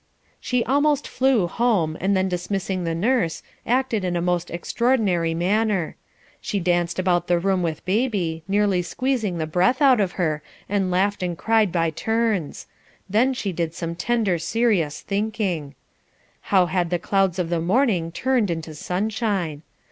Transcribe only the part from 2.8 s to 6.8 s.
the nurse, acted in a most extraordinary manner. She